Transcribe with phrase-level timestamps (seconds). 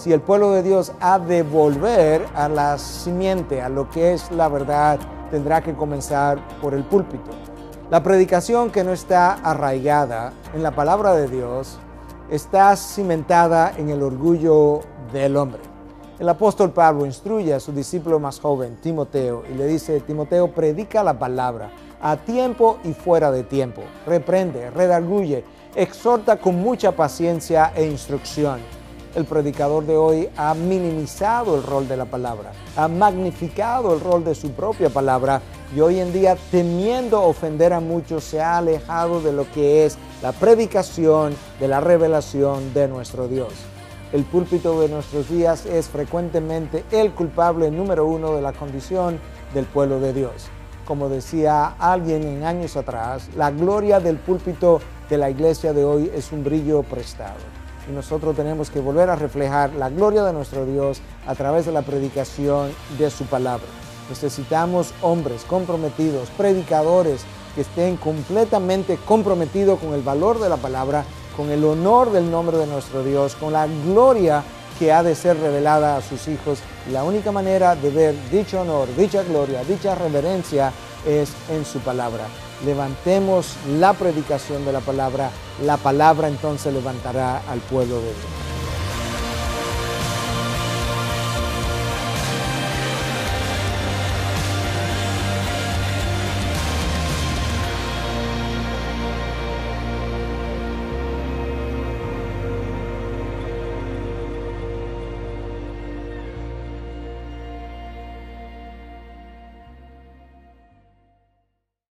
[0.00, 4.30] Si el pueblo de Dios ha de volver a la simiente, a lo que es
[4.30, 4.98] la verdad,
[5.30, 7.30] tendrá que comenzar por el púlpito.
[7.90, 11.76] La predicación que no está arraigada en la palabra de Dios
[12.30, 14.80] está cimentada en el orgullo
[15.12, 15.60] del hombre.
[16.18, 21.04] El apóstol Pablo instruye a su discípulo más joven, Timoteo, y le dice, Timoteo, predica
[21.04, 27.84] la palabra a tiempo y fuera de tiempo, reprende, redarguye, exhorta con mucha paciencia e
[27.84, 28.79] instrucción
[29.14, 34.24] el predicador de hoy ha minimizado el rol de la palabra, ha magnificado el rol
[34.24, 35.42] de su propia palabra
[35.74, 39.98] y hoy en día temiendo ofender a muchos se ha alejado de lo que es
[40.22, 43.52] la predicación de la revelación de nuestro Dios.
[44.12, 49.20] El púlpito de nuestros días es frecuentemente el culpable número uno de la condición
[49.54, 50.48] del pueblo de Dios.
[50.84, 56.10] Como decía alguien en años atrás, la gloria del púlpito de la iglesia de hoy
[56.12, 57.59] es un brillo prestado
[57.90, 61.72] y nosotros tenemos que volver a reflejar la gloria de nuestro Dios a través de
[61.72, 63.66] la predicación de su palabra.
[64.08, 67.22] Necesitamos hombres comprometidos, predicadores
[67.54, 71.04] que estén completamente comprometidos con el valor de la palabra,
[71.36, 74.42] con el honor del nombre de nuestro Dios, con la gloria
[74.78, 76.60] que ha de ser revelada a sus hijos.
[76.92, 80.72] La única manera de ver dicho honor, dicha gloria, dicha reverencia
[81.06, 82.24] es en su palabra
[82.64, 85.30] levantemos la predicación de la palabra,
[85.64, 88.49] la palabra entonces levantará al pueblo de Dios.